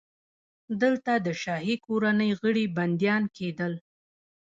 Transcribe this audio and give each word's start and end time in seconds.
دلته 0.81 1.11
د 1.25 1.27
شاهي 1.41 1.75
کورنۍ 1.85 2.31
غړي 2.41 2.65
بندیان 2.77 3.23
کېدل. 3.37 3.73